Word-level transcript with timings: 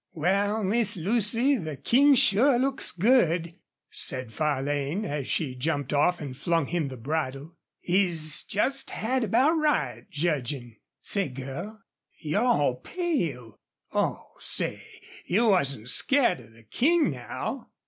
"Wal, 0.15 0.63
Miss 0.63 0.97
Lucy, 0.97 1.57
the 1.57 1.77
King 1.77 2.15
sure 2.15 2.57
looks 2.57 2.89
good," 2.91 3.53
said 3.91 4.33
Farlane, 4.33 5.05
as 5.05 5.27
she 5.27 5.53
jumped 5.53 5.93
off 5.93 6.19
and 6.19 6.35
flung 6.35 6.65
him 6.65 6.87
the 6.87 6.97
bridle. 6.97 7.55
"He's 7.79 8.41
just 8.41 8.89
had 8.89 9.23
about 9.25 9.59
right, 9.59 10.09
judgin'.... 10.09 10.77
Say, 11.01 11.29
girl, 11.29 11.81
you're 12.19 12.41
all 12.41 12.77
pale! 12.77 13.59
Oh, 13.93 14.25
say, 14.39 14.81
you 15.27 15.49
wasn't 15.49 15.87
scared 15.87 16.39
of 16.39 16.53
the 16.53 16.63
King, 16.63 17.11
now?" 17.11 17.69